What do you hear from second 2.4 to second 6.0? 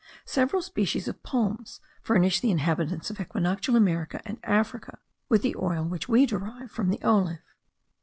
inhabitants of equinoctial America and Africa with the oil